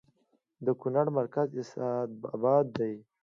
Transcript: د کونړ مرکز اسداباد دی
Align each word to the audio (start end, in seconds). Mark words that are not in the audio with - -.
د 0.65 0.67
کونړ 0.81 1.05
مرکز 1.17 1.47
اسداباد 1.61 2.65
دی 2.77 2.93